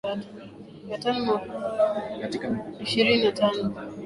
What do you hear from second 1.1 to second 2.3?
ingawa kuanzia mwaka mia